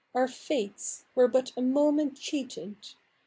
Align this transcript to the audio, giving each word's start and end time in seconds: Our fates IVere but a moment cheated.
Our 0.15 0.27
fates 0.27 1.05
IVere 1.15 1.31
but 1.31 1.51
a 1.55 1.61
moment 1.61 2.17
cheated. 2.17 2.87